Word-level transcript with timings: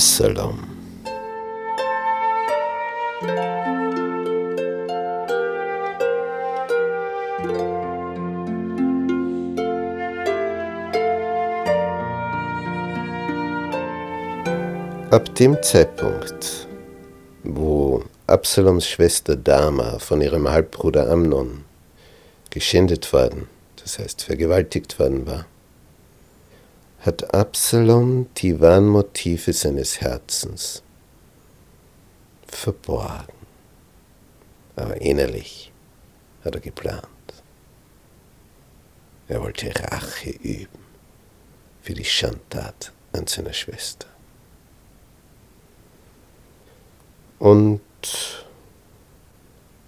Absalom. 0.00 0.58
Ab 15.10 15.34
dem 15.34 15.62
Zeitpunkt, 15.62 16.66
wo 17.44 18.02
Absaloms 18.26 18.88
Schwester 18.88 19.36
Dama 19.36 19.98
von 19.98 20.22
ihrem 20.22 20.48
Halbbruder 20.48 21.10
Amnon 21.10 21.64
geschändet 22.48 23.12
worden, 23.12 23.48
das 23.82 23.98
heißt 23.98 24.22
vergewaltigt 24.22 24.98
worden 24.98 25.26
war, 25.26 25.44
hat 27.00 27.34
Absalom 27.34 28.28
die 28.36 28.60
wahren 28.60 28.88
Motive 28.88 29.52
seines 29.52 30.00
Herzens 30.00 30.82
verborgen. 32.46 33.32
Aber 34.76 35.00
innerlich 35.00 35.72
hat 36.44 36.54
er 36.54 36.60
geplant. 36.60 37.06
Er 39.28 39.40
wollte 39.40 39.72
Rache 39.74 40.30
üben 40.30 40.84
für 41.82 41.94
die 41.94 42.04
Schandtat 42.04 42.92
an 43.12 43.26
seiner 43.26 43.52
Schwester. 43.52 44.06
Und 47.38 47.80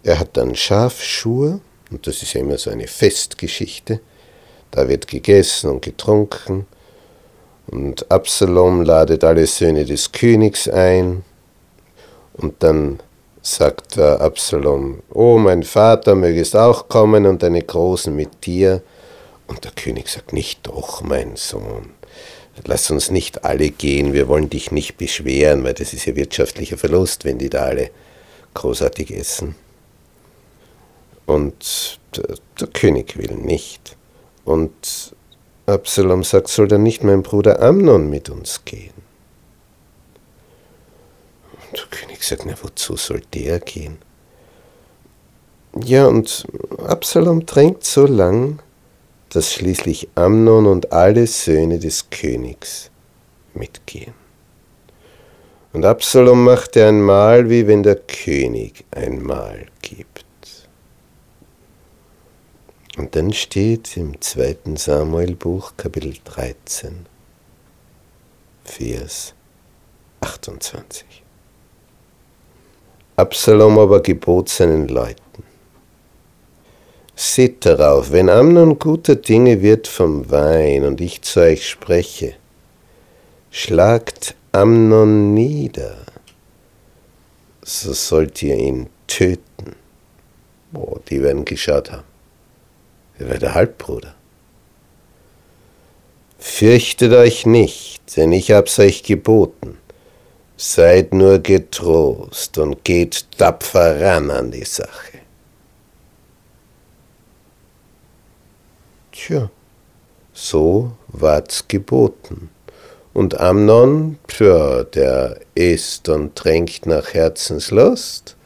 er 0.02 0.18
hat 0.18 0.36
dann 0.36 0.54
Schafschuhe, 0.54 1.60
und 1.90 2.06
das 2.06 2.22
ist 2.22 2.32
ja 2.32 2.40
immer 2.40 2.56
so 2.56 2.70
eine 2.70 2.86
Festgeschichte, 2.86 4.00
da 4.70 4.88
wird 4.88 5.06
gegessen 5.06 5.70
und 5.70 5.82
getrunken, 5.82 6.66
und 7.72 8.10
Absalom 8.10 8.82
ladet 8.82 9.24
alle 9.24 9.46
Söhne 9.46 9.86
des 9.86 10.12
Königs 10.12 10.68
ein. 10.68 11.24
Und 12.34 12.62
dann 12.62 13.00
sagt 13.40 13.98
Absalom, 13.98 15.02
oh 15.10 15.38
mein 15.38 15.62
Vater, 15.62 16.14
mögest 16.14 16.54
auch 16.54 16.88
kommen 16.88 17.24
und 17.24 17.42
deine 17.42 17.62
Großen 17.62 18.14
mit 18.14 18.44
dir. 18.44 18.82
Und 19.46 19.64
der 19.64 19.72
König 19.72 20.08
sagt, 20.08 20.34
nicht 20.34 20.66
doch, 20.66 21.02
mein 21.02 21.36
Sohn. 21.36 21.90
Lass 22.66 22.90
uns 22.90 23.10
nicht 23.10 23.44
alle 23.46 23.70
gehen, 23.70 24.12
wir 24.12 24.28
wollen 24.28 24.50
dich 24.50 24.70
nicht 24.70 24.98
beschweren, 24.98 25.64
weil 25.64 25.72
das 25.72 25.94
ist 25.94 26.04
ja 26.04 26.14
wirtschaftlicher 26.14 26.76
Verlust, 26.76 27.24
wenn 27.24 27.38
die 27.38 27.48
da 27.48 27.64
alle 27.64 27.90
großartig 28.52 29.16
essen. 29.16 29.54
Und 31.24 31.98
der, 32.14 32.36
der 32.60 32.68
König 32.68 33.16
will 33.16 33.34
nicht. 33.34 33.96
Und 34.44 35.14
Absalom 35.72 36.22
sagt, 36.22 36.48
soll 36.48 36.68
dann 36.68 36.82
nicht 36.82 37.02
mein 37.02 37.22
Bruder 37.22 37.60
Amnon 37.60 38.08
mit 38.08 38.30
uns 38.30 38.64
gehen? 38.64 38.94
Und 41.54 41.78
der 41.78 41.86
König 41.90 42.22
sagt, 42.22 42.44
na 42.46 42.54
wozu 42.62 42.96
soll 42.96 43.22
der 43.34 43.58
gehen? 43.60 43.98
Ja, 45.82 46.06
und 46.06 46.46
Absalom 46.86 47.46
drängt 47.46 47.84
so 47.84 48.06
lang, 48.06 48.60
dass 49.30 49.52
schließlich 49.52 50.10
Amnon 50.14 50.66
und 50.66 50.92
alle 50.92 51.26
Söhne 51.26 51.78
des 51.78 52.10
Königs 52.10 52.90
mitgehen. 53.54 54.14
Und 55.72 55.86
Absalom 55.86 56.44
machte 56.44 56.86
ein 56.86 57.00
Mahl, 57.00 57.48
wie 57.48 57.66
wenn 57.66 57.82
der 57.82 57.96
König 57.96 58.84
ein 58.90 59.22
Mahl 59.22 59.66
gibt. 59.80 60.26
Und 62.98 63.16
dann 63.16 63.32
steht 63.32 63.96
im 63.96 64.20
zweiten 64.20 64.76
Samuelbuch 64.76 65.72
Kapitel 65.78 66.14
13, 66.24 67.06
Vers 68.64 69.34
28. 70.20 71.22
Absalom 73.16 73.78
aber 73.78 74.00
gebot 74.00 74.50
seinen 74.50 74.88
Leuten, 74.88 75.22
Seht 77.14 77.64
darauf, 77.64 78.10
wenn 78.10 78.28
Amnon 78.28 78.78
guter 78.78 79.16
Dinge 79.16 79.62
wird 79.62 79.86
vom 79.86 80.30
Wein 80.30 80.84
und 80.84 81.00
ich 81.00 81.22
zu 81.22 81.40
euch 81.40 81.68
spreche, 81.68 82.34
schlagt 83.50 84.34
Amnon 84.52 85.32
nieder, 85.32 85.98
so 87.62 87.92
sollt 87.92 88.42
ihr 88.42 88.56
ihn 88.56 88.88
töten. 89.06 89.76
Boah, 90.72 91.00
die 91.08 91.22
werden 91.22 91.44
geschaut 91.44 91.92
haben. 91.92 92.11
Er 93.22 93.30
war 93.30 93.38
der 93.38 93.54
Halbbruder. 93.54 94.14
Fürchtet 96.40 97.12
euch 97.12 97.46
nicht, 97.46 98.16
denn 98.16 98.32
ich 98.32 98.50
hab's 98.50 98.80
euch 98.80 99.04
geboten. 99.04 99.78
Seid 100.56 101.14
nur 101.14 101.38
getrost 101.38 102.58
und 102.58 102.82
geht 102.82 103.26
tapfer 103.38 104.00
ran 104.00 104.30
an 104.30 104.50
die 104.50 104.64
Sache. 104.64 105.20
Tja, 109.12 109.50
so 110.32 110.92
ward's 111.06 111.68
geboten. 111.68 112.50
Und 113.12 113.38
Amnon, 113.38 114.18
tja, 114.26 114.82
der 114.82 115.38
isst 115.54 116.08
und 116.08 116.34
trinkt 116.34 116.86
nach 116.86 117.14
Herzenslust, 117.14 118.36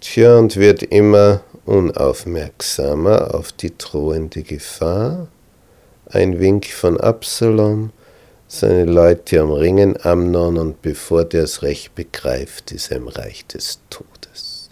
tja, 0.00 0.36
und 0.36 0.56
wird 0.56 0.82
immer 0.82 1.40
unaufmerksamer 1.70 3.32
auf 3.32 3.52
die 3.52 3.76
drohende 3.78 4.42
Gefahr, 4.42 5.28
ein 6.06 6.40
Wink 6.40 6.66
von 6.66 7.00
Absalom, 7.00 7.92
seine 8.48 8.84
Leute 8.84 9.44
umringen 9.44 9.96
Amnon 10.04 10.58
und 10.58 10.82
bevor 10.82 11.24
der 11.24 11.44
es 11.44 11.62
recht 11.62 11.94
begreift, 11.94 12.72
ist 12.72 12.90
er 12.90 12.96
im 12.96 13.06
Reich 13.06 13.46
des 13.46 13.78
Todes. 13.88 14.68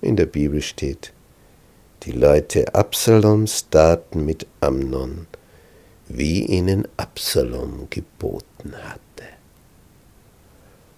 In 0.00 0.16
der 0.16 0.24
Bibel 0.24 0.62
steht, 0.62 1.12
die 2.04 2.12
Leute 2.12 2.74
Absaloms 2.74 3.68
taten 3.68 4.24
mit 4.24 4.46
Amnon, 4.60 5.26
wie 6.08 6.46
ihnen 6.46 6.88
Absalom 6.96 7.88
geboten 7.90 8.72
hatte, 8.82 9.28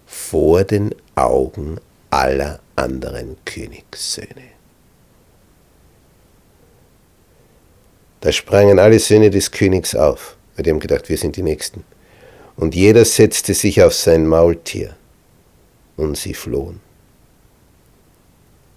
vor 0.05 0.63
den 0.63 0.95
Augen 1.15 1.81
aller 2.15 2.59
anderen 2.77 3.35
Königssöhne. 3.43 4.55
Da 8.21 8.31
sprangen 8.31 8.79
alle 8.79 8.99
Söhne 8.99 9.29
des 9.29 9.51
Königs 9.51 9.95
auf, 9.95 10.37
die 10.57 10.69
haben 10.69 10.79
gedacht, 10.79 11.09
wir 11.09 11.17
sind 11.17 11.35
die 11.35 11.43
Nächsten. 11.43 11.83
Und 12.55 12.73
jeder 12.73 13.03
setzte 13.03 13.53
sich 13.53 13.83
auf 13.83 13.93
sein 13.93 14.27
Maultier 14.27 14.95
und 15.97 16.17
sie 16.17 16.33
flohen. 16.33 16.79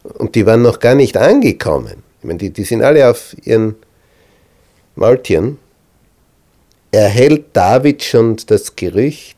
Und 0.02 0.34
die 0.34 0.44
waren 0.44 0.62
noch 0.62 0.80
gar 0.80 0.96
nicht 0.96 1.16
angekommen. 1.16 2.02
Ich 2.18 2.24
meine, 2.24 2.38
die, 2.38 2.50
die 2.50 2.64
sind 2.64 2.82
alle 2.82 3.08
auf 3.08 3.36
ihren 3.44 3.76
Maultieren. 4.96 5.58
Erhält 6.90 7.46
David 7.52 8.02
schon 8.02 8.36
das 8.46 8.74
Gerücht, 8.74 9.37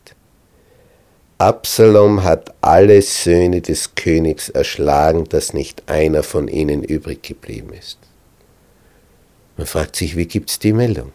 Absalom 1.41 2.23
hat 2.23 2.53
alle 2.61 3.01
Söhne 3.01 3.61
des 3.61 3.95
Königs 3.95 4.49
erschlagen, 4.49 5.23
dass 5.27 5.55
nicht 5.55 5.89
einer 5.89 6.21
von 6.21 6.47
ihnen 6.47 6.83
übrig 6.83 7.23
geblieben 7.23 7.73
ist. 7.73 7.97
Man 9.57 9.65
fragt 9.65 9.95
sich, 9.95 10.15
wie 10.15 10.27
gibt 10.27 10.51
es 10.51 10.59
die 10.59 10.71
Meldung? 10.71 11.11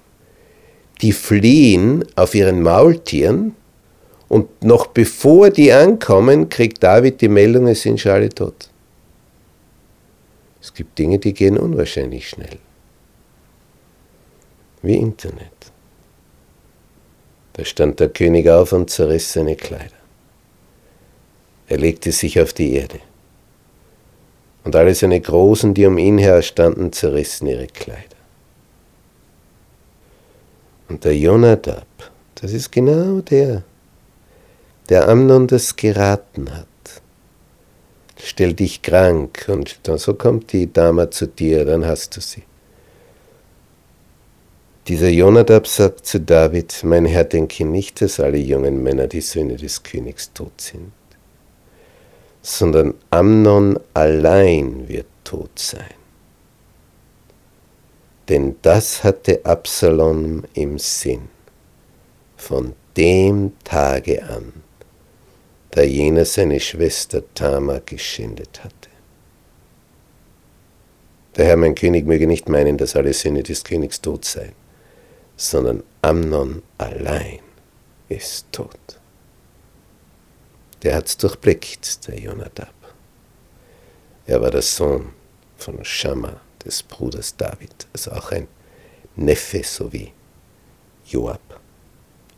Die 1.00 1.12
fliehen 1.12 2.04
auf 2.16 2.34
ihren 2.34 2.60
Maultieren 2.60 3.54
und 4.26 4.64
noch 4.64 4.88
bevor 4.88 5.50
die 5.50 5.72
ankommen, 5.72 6.48
kriegt 6.48 6.82
David 6.82 7.20
die 7.20 7.28
Meldung, 7.28 7.68
es 7.68 7.82
sind 7.82 8.00
schon 8.00 8.10
alle 8.10 8.28
tot. 8.28 8.68
Es 10.60 10.74
gibt 10.74 10.98
Dinge, 10.98 11.20
die 11.20 11.34
gehen 11.34 11.56
unwahrscheinlich 11.56 12.28
schnell. 12.28 12.58
Wie 14.82 14.96
Internet. 14.96 15.70
Da 17.52 17.64
stand 17.64 18.00
der 18.00 18.08
König 18.08 18.48
auf 18.48 18.72
und 18.72 18.90
zerriss 18.90 19.32
seine 19.32 19.54
Kleider. 19.54 19.95
Er 21.68 21.78
legte 21.78 22.12
sich 22.12 22.40
auf 22.40 22.52
die 22.52 22.74
Erde. 22.74 23.00
Und 24.64 24.76
alle 24.76 24.94
seine 24.94 25.20
Großen, 25.20 25.74
die 25.74 25.86
um 25.86 25.98
ihn 25.98 26.18
her 26.18 26.42
standen, 26.42 26.92
zerrissen 26.92 27.46
ihre 27.46 27.66
Kleider. 27.66 28.16
Und 30.88 31.04
der 31.04 31.16
Jonadab, 31.16 31.86
das 32.36 32.52
ist 32.52 32.70
genau 32.70 33.20
der, 33.20 33.62
der 34.88 35.08
Amnon 35.08 35.46
das 35.46 35.74
geraten 35.74 36.52
hat. 36.54 36.66
Stell 38.18 38.54
dich 38.54 38.82
krank 38.82 39.46
und 39.48 39.78
so 39.96 40.14
kommt 40.14 40.52
die 40.52 40.72
Dame 40.72 41.10
zu 41.10 41.26
dir, 41.26 41.64
dann 41.64 41.84
hast 41.84 42.16
du 42.16 42.20
sie. 42.20 42.42
Dieser 44.88 45.08
Jonadab 45.08 45.66
sagt 45.66 46.06
zu 46.06 46.20
David, 46.20 46.82
mein 46.84 47.06
Herr, 47.06 47.24
denke 47.24 47.64
nicht, 47.64 48.00
dass 48.00 48.20
alle 48.20 48.38
jungen 48.38 48.82
Männer 48.82 49.08
die 49.08 49.20
Söhne 49.20 49.56
des 49.56 49.82
Königs 49.82 50.32
tot 50.32 50.60
sind, 50.60 50.92
sondern 52.46 52.94
Amnon 53.10 53.78
allein 53.94 54.88
wird 54.88 55.06
tot 55.24 55.58
sein. 55.58 55.94
Denn 58.28 58.56
das 58.62 59.04
hatte 59.04 59.44
Absalom 59.44 60.44
im 60.54 60.78
Sinn, 60.78 61.28
von 62.36 62.74
dem 62.96 63.52
Tage 63.64 64.22
an, 64.24 64.52
da 65.70 65.82
jener 65.82 66.24
seine 66.24 66.60
Schwester 66.60 67.22
Tamar 67.34 67.80
geschändet 67.80 68.62
hatte. 68.62 68.90
Der 71.36 71.46
Herr, 71.46 71.56
mein 71.56 71.74
König, 71.74 72.06
möge 72.06 72.26
nicht 72.26 72.48
meinen, 72.48 72.78
dass 72.78 72.96
alle 72.96 73.12
Söhne 73.12 73.42
des 73.42 73.64
Königs 73.64 74.00
tot 74.00 74.24
seien 74.24 74.52
sondern 75.36 75.82
Amnon 76.02 76.62
allein 76.78 77.40
ist 78.08 78.46
tot. 78.52 79.00
Der 80.82 80.96
hat's 80.96 81.16
durchblickt, 81.16 82.06
der 82.06 82.18
Jonadab. 82.18 82.74
Er 84.26 84.40
war 84.40 84.50
der 84.50 84.62
Sohn 84.62 85.12
von 85.56 85.84
Schamma, 85.84 86.40
des 86.64 86.82
Bruders 86.82 87.36
David, 87.36 87.86
also 87.92 88.10
auch 88.12 88.32
ein 88.32 88.48
Neffe 89.14 89.62
so 89.62 89.92
wie 89.92 90.12
Joab, 91.06 91.60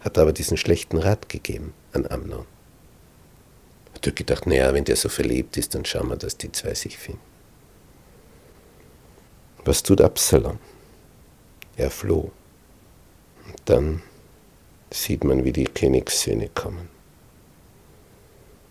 hat 0.00 0.19
aber 0.19 0.32
diesen 0.32 0.56
schlechten 0.56 0.99
Rat 0.99 1.29
gegeben 1.29 1.73
an 1.93 2.06
Amnon. 2.06 2.46
Hat 3.94 4.06
er 4.06 4.12
gedacht, 4.12 4.46
naja, 4.46 4.73
wenn 4.75 4.85
der 4.85 4.96
so 4.96 5.08
verliebt 5.08 5.56
ist, 5.56 5.75
dann 5.75 5.85
schauen 5.85 6.08
wir, 6.08 6.17
dass 6.17 6.37
die 6.37 6.52
zwei 6.52 6.75
sich 6.75 6.99
finden. 6.99 7.23
Was 9.64 9.82
tut 9.82 10.00
Absalom? 10.00 10.58
Er 11.76 11.90
floh 11.90 12.31
dann 13.64 14.02
sieht 14.90 15.25
man, 15.25 15.44
wie 15.44 15.52
die 15.52 15.64
Königssöhne 15.64 16.49
kommen. 16.49 16.88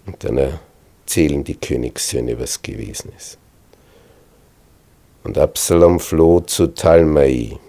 Und 0.07 0.24
dann 0.24 0.38
erzählen 0.38 1.44
die 1.44 1.59
Königssöhne, 1.59 2.39
was 2.39 2.62
gewesen 2.62 3.12
ist. 3.15 3.38
Und 5.24 5.38
Absalom 5.38 6.00
floh 6.00 6.39
zu 6.39 6.68
Talmai, 6.68 7.59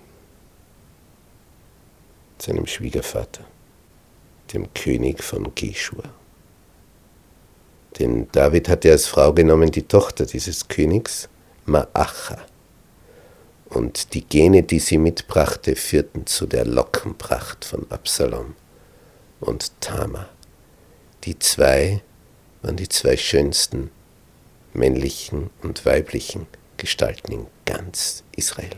seinem 2.38 2.66
Schwiegervater, 2.66 3.44
dem 4.52 4.72
König 4.72 5.22
von 5.22 5.52
Geshur. 5.56 6.04
Denn 7.98 8.28
David 8.30 8.68
hatte 8.68 8.92
als 8.92 9.08
Frau 9.08 9.32
genommen 9.32 9.72
die 9.72 9.82
Tochter 9.82 10.24
dieses 10.24 10.68
Königs, 10.68 11.28
Maacha. 11.66 12.38
Und 13.70 14.14
die 14.14 14.24
Gene, 14.24 14.62
die 14.62 14.78
sie 14.78 14.98
mitbrachte, 14.98 15.74
führten 15.74 16.26
zu 16.26 16.46
der 16.46 16.64
Lockenpracht 16.64 17.64
von 17.64 17.90
Absalom 17.90 18.54
und 19.40 19.72
Tama. 19.80 20.28
Die 21.24 21.38
zwei 21.38 22.02
waren 22.68 22.76
die 22.76 22.88
zwei 22.90 23.16
schönsten 23.16 23.90
männlichen 24.74 25.48
und 25.62 25.86
weiblichen 25.86 26.46
Gestalten 26.76 27.32
in 27.32 27.46
ganz 27.64 28.24
Israel. 28.36 28.76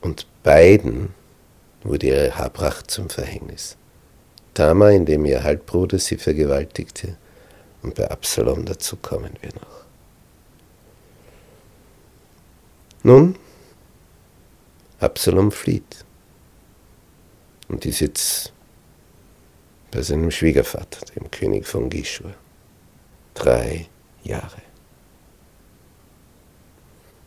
Und 0.00 0.26
beiden 0.42 1.14
wurde 1.84 2.08
ihre 2.08 2.36
Haarpracht 2.36 2.90
zum 2.90 3.08
Verhängnis. 3.08 3.76
Tama, 4.54 4.90
indem 4.90 5.26
ihr 5.26 5.44
Halbbruder 5.44 6.00
sie 6.00 6.16
vergewaltigte, 6.16 7.16
und 7.82 7.94
bei 7.94 8.10
Absalom 8.10 8.64
dazu 8.64 8.96
kommen 8.96 9.34
wir 9.40 9.50
noch. 9.54 9.84
Nun, 13.04 13.36
Absalom 14.98 15.52
flieht 15.52 16.04
und 17.68 17.86
ist 17.86 18.00
jetzt 18.00 18.52
bei 19.90 20.02
seinem 20.02 20.30
Schwiegervater, 20.30 21.06
dem 21.14 21.30
König 21.30 21.66
von 21.66 21.88
Gishur. 21.90 22.34
Drei 23.34 23.86
Jahre. 24.22 24.62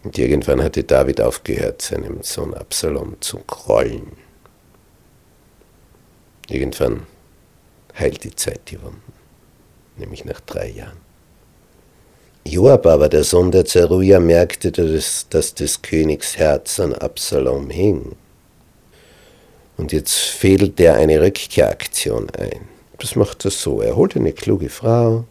Und 0.03 0.17
irgendwann 0.17 0.63
hatte 0.63 0.83
David 0.83 1.21
aufgehört, 1.21 1.81
seinem 1.81 2.23
Sohn 2.23 2.53
Absalom 2.53 3.19
zu 3.19 3.39
grollen. 3.39 4.13
Irgendwann 6.47 7.05
heilt 7.97 8.23
die 8.23 8.35
Zeit 8.35 8.61
die 8.71 8.81
Wunden, 8.81 9.13
nämlich 9.97 10.25
nach 10.25 10.39
drei 10.41 10.69
Jahren. 10.69 10.97
Joab 12.45 12.85
aber, 12.87 13.09
der 13.09 13.23
Sohn 13.23 13.51
der 13.51 13.65
Zeruja, 13.65 14.19
merkte, 14.19 14.71
dass, 14.71 15.27
dass 15.29 15.53
des 15.53 15.81
Königs 15.81 16.37
Herz 16.37 16.79
an 16.79 16.93
Absalom 16.93 17.69
hing. 17.69 18.15
Und 19.79 19.93
jetzt 19.93 20.13
fädelt 20.13 20.77
er 20.81 20.95
eine 20.95 21.21
Rückkehraktion 21.21 22.29
ein. 22.31 22.67
Das 22.97 23.15
macht 23.15 23.45
er 23.45 23.51
so. 23.51 23.79
Er 23.79 23.95
holt 23.95 24.13
eine 24.17 24.33
kluge 24.33 24.67
Frau, 24.67 25.23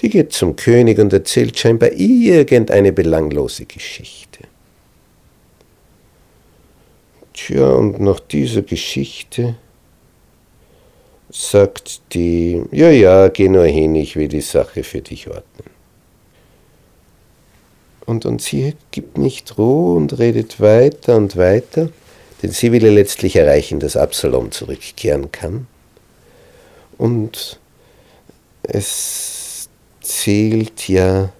die 0.00 0.08
geht 0.10 0.32
zum 0.32 0.56
König 0.56 0.98
und 0.98 1.12
erzählt 1.12 1.56
scheinbar 1.56 1.92
irgendeine 1.92 2.92
belanglose 2.92 3.66
Geschichte. 3.66 4.40
Tja, 7.32 7.70
und 7.70 8.00
nach 8.00 8.18
dieser 8.18 8.62
Geschichte 8.62 9.54
sagt 11.30 12.00
die, 12.12 12.60
ja, 12.72 12.90
ja, 12.90 13.28
geh 13.28 13.48
nur 13.48 13.66
hin, 13.66 13.94
ich 13.94 14.16
will 14.16 14.26
die 14.26 14.40
Sache 14.40 14.82
für 14.82 15.00
dich 15.00 15.28
ordnen. 15.28 15.70
Und, 18.04 18.26
und 18.26 18.42
sie 18.42 18.74
gibt 18.90 19.16
nicht 19.16 19.56
Ruhe 19.58 19.94
und 19.94 20.18
redet 20.18 20.60
weiter 20.60 21.16
und 21.16 21.36
weiter, 21.36 21.90
denn 22.42 22.52
sie 22.52 22.72
will 22.72 22.84
ja 22.84 22.90
letztlich 22.90 23.36
erreichen, 23.36 23.80
dass 23.80 23.96
Absalom 23.96 24.50
zurückkehren 24.50 25.30
kann. 25.32 25.66
Und 26.96 27.58
es 28.62 29.68
zählt 30.00 30.88
ja 30.88 31.32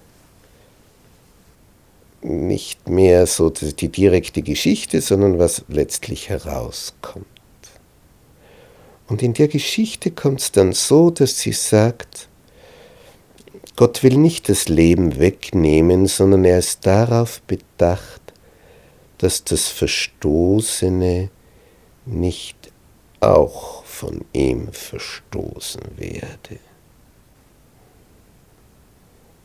nicht 2.21 2.87
mehr 2.87 3.25
so 3.25 3.49
die 3.49 3.89
direkte 3.89 4.41
Geschichte, 4.41 5.01
sondern 5.01 5.39
was 5.39 5.63
letztlich 5.67 6.29
herauskommt. 6.29 7.25
Und 9.07 9.23
in 9.23 9.33
der 9.33 9.47
Geschichte 9.47 10.11
kommt 10.11 10.41
es 10.41 10.51
dann 10.51 10.73
so, 10.73 11.09
dass 11.09 11.39
sie 11.39 11.51
sagt, 11.51 12.29
Gott 13.75 14.03
will 14.03 14.17
nicht 14.17 14.47
das 14.47 14.69
Leben 14.69 15.19
wegnehmen, 15.19 16.05
sondern 16.07 16.45
er 16.45 16.59
ist 16.59 16.85
darauf 16.85 17.41
bedacht, 17.41 18.20
dass 19.21 19.43
das 19.43 19.67
Verstoßene 19.67 21.29
nicht 22.07 22.71
auch 23.19 23.85
von 23.85 24.25
ihm 24.33 24.73
verstoßen 24.73 25.83
werde. 25.95 26.59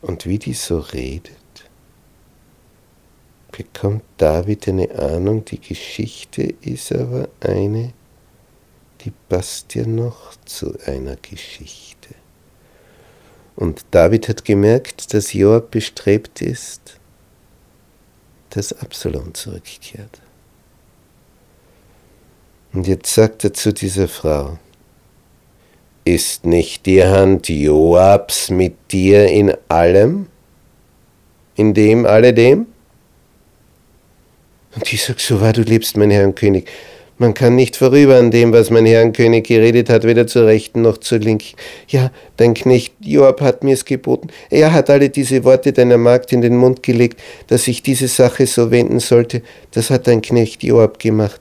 Und 0.01 0.25
wie 0.25 0.39
die 0.39 0.55
so 0.55 0.79
redet, 0.79 1.37
bekommt 3.53 4.05
David 4.17 4.67
eine 4.69 4.91
Ahnung, 4.99 5.45
die 5.45 5.61
Geschichte 5.61 6.55
ist 6.63 6.93
aber 6.93 7.29
eine, 7.41 7.93
die 9.03 9.13
passt 9.29 9.75
ja 9.75 9.87
noch 9.87 10.37
zu 10.47 10.75
einer 10.87 11.17
Geschichte. 11.17 12.15
Und 13.57 13.85
David 13.91 14.31
hat 14.31 14.43
gemerkt, 14.47 15.13
dass 15.13 15.35
Joab 15.35 15.71
bestrebt 15.71 16.41
ist, 16.41 16.99
dass 18.51 18.73
Absalom 18.73 19.35
zurückkehrt. 19.35 20.21
Und 22.73 22.87
jetzt 22.87 23.15
sagt 23.15 23.45
er 23.45 23.55
zu 23.55 23.73
dieser 23.73 24.09
Frau, 24.09 24.59
ist 26.05 26.45
nicht 26.47 26.87
die 26.87 27.03
Hand 27.03 27.49
Joabs 27.49 28.51
mit 28.51 28.93
dir 28.93 29.27
in 29.27 29.53
allem? 29.69 30.27
In 31.57 31.75
dem 31.75 32.07
alledem? 32.07 32.67
Und 34.75 34.93
ich 34.93 35.03
sag, 35.03 35.19
so 35.21 35.41
wahr 35.41 35.53
du 35.53 35.63
lebst, 35.63 35.97
mein 35.97 36.11
Herr 36.11 36.27
und 36.27 36.37
König, 36.37 36.69
man 37.19 37.33
kann 37.33 37.57
nicht 37.57 37.77
vorüber 37.77 38.17
an 38.17 38.31
dem, 38.31 38.53
was 38.53 38.71
mein 38.71 38.85
Herr 38.85 39.11
König 39.11 39.47
geredet 39.47 39.89
hat, 39.89 40.05
weder 40.05 40.27
zur 40.27 40.47
Rechten 40.47 40.83
noch 40.83 40.99
zur 40.99 41.19
Linken. 41.19 41.57
Ja, 41.89 42.11
dein 42.37 42.53
Knecht 42.53 42.93
Joab 43.01 43.41
hat 43.41 43.65
mir's 43.65 43.85
geboten. 43.85 44.29
Er 44.51 44.73
hat 44.73 44.91
alle 44.91 45.09
diese 45.09 45.43
Worte 45.45 45.73
deiner 45.73 45.97
Magd 45.97 46.33
in 46.33 46.43
den 46.43 46.57
Mund 46.57 46.83
gelegt, 46.83 47.21
dass 47.47 47.69
ich 47.69 47.83
diese 47.83 48.09
Sache 48.09 48.47
so 48.47 48.71
wenden 48.71 49.01
sollte. 49.01 49.43
Das 49.71 49.89
hat 49.89 50.07
dein 50.07 50.21
Knecht 50.21 50.63
Joab 50.63 50.99
gemacht. 50.99 51.41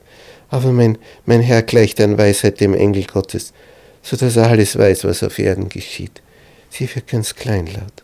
Aber 0.50 0.72
mein, 0.72 0.98
mein 1.26 1.42
Herr 1.42 1.64
gleicht 1.64 2.00
an 2.00 2.18
Weisheit 2.18 2.62
dem 2.62 2.74
Engel 2.74 3.04
Gottes, 3.04 3.52
so 4.02 4.16
dass 4.16 4.38
er 4.38 4.48
alles 4.48 4.78
weiß, 4.78 5.04
was 5.04 5.24
auf 5.24 5.38
Erden 5.40 5.68
geschieht. 5.68 6.22
Sie 6.70 6.88
wird 6.96 7.08
ganz 7.08 7.36
kleinlaut. 7.36 8.04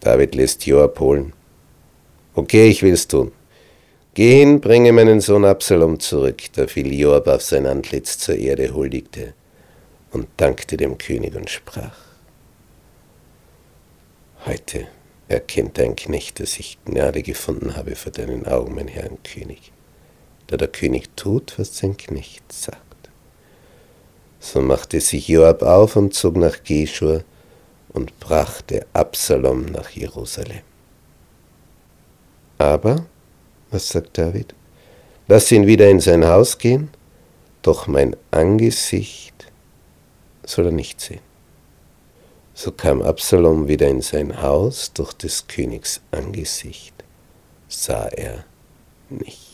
David 0.00 0.34
lässt 0.34 0.66
Joab 0.66 0.98
holen. 0.98 1.34
Okay, 2.34 2.68
ich 2.68 2.82
will's 2.82 3.06
tun. 3.06 3.32
Geh 4.12 4.40
hin, 4.40 4.60
bringe 4.60 4.92
meinen 4.92 5.20
Sohn 5.20 5.44
Absalom 5.44 6.00
zurück. 6.00 6.42
Da 6.54 6.66
fiel 6.66 6.92
Joab 6.92 7.28
auf 7.28 7.42
sein 7.42 7.66
Antlitz 7.66 8.18
zur 8.18 8.34
Erde, 8.34 8.74
huldigte 8.74 9.34
und 10.10 10.26
dankte 10.36 10.76
dem 10.76 10.98
König 10.98 11.36
und 11.36 11.48
sprach: 11.48 11.96
Heute 14.46 14.88
erkennt 15.28 15.78
dein 15.78 15.94
Knecht, 15.94 16.40
dass 16.40 16.58
ich 16.58 16.78
Gnade 16.84 17.22
gefunden 17.22 17.76
habe 17.76 17.94
vor 17.94 18.10
deinen 18.10 18.46
Augen, 18.46 18.74
mein 18.74 18.88
Herr 18.88 19.10
und 19.10 19.22
König, 19.22 19.70
da 20.48 20.56
der 20.56 20.68
König 20.68 21.14
tut, 21.14 21.54
was 21.56 21.76
sein 21.78 21.96
Knecht 21.96 22.52
sagt. 22.52 22.80
So 24.40 24.60
machte 24.60 25.00
sich 25.00 25.28
Joab 25.28 25.62
auf 25.62 25.94
und 25.94 26.14
zog 26.14 26.36
nach 26.36 26.64
Geshur 26.64 27.22
und 27.90 28.18
brachte 28.18 28.86
Absalom 28.92 29.66
nach 29.66 29.90
Jerusalem. 29.90 30.62
Aber, 32.58 33.06
was 33.70 33.88
sagt 33.88 34.18
David? 34.18 34.54
Lass 35.28 35.50
ihn 35.52 35.66
wieder 35.66 35.88
in 35.88 36.00
sein 36.00 36.26
Haus 36.26 36.58
gehen, 36.58 36.90
doch 37.62 37.86
mein 37.86 38.16
Angesicht 38.30 39.46
soll 40.44 40.66
er 40.66 40.72
nicht 40.72 41.00
sehen. 41.00 41.20
So 42.54 42.72
kam 42.72 43.00
Absalom 43.00 43.68
wieder 43.68 43.88
in 43.88 44.02
sein 44.02 44.42
Haus, 44.42 44.92
doch 44.92 45.12
des 45.12 45.46
Königs 45.46 46.00
Angesicht 46.10 46.94
sah 47.68 48.08
er 48.08 48.44
nicht. 49.08 49.49